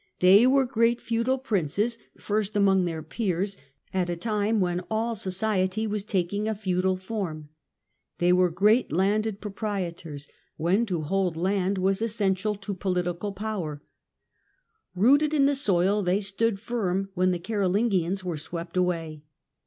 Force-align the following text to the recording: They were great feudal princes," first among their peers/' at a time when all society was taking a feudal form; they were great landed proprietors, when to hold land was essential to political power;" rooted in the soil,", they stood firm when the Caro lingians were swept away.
They 0.17 0.47
were 0.47 0.65
great 0.65 0.99
feudal 0.99 1.37
princes," 1.37 1.99
first 2.17 2.57
among 2.57 2.85
their 2.85 3.03
peers/' 3.03 3.55
at 3.93 4.09
a 4.09 4.15
time 4.15 4.59
when 4.59 4.79
all 4.89 5.13
society 5.13 5.85
was 5.85 6.03
taking 6.03 6.47
a 6.47 6.55
feudal 6.55 6.97
form; 6.97 7.49
they 8.17 8.33
were 8.33 8.49
great 8.49 8.91
landed 8.91 9.39
proprietors, 9.39 10.27
when 10.57 10.87
to 10.87 11.01
hold 11.03 11.37
land 11.37 11.77
was 11.77 12.01
essential 12.01 12.55
to 12.55 12.73
political 12.73 13.31
power;" 13.31 13.83
rooted 14.95 15.35
in 15.35 15.45
the 15.45 15.53
soil,", 15.53 16.01
they 16.01 16.19
stood 16.19 16.59
firm 16.59 17.09
when 17.13 17.29
the 17.29 17.37
Caro 17.37 17.69
lingians 17.69 18.23
were 18.23 18.37
swept 18.37 18.75
away. 18.75 19.21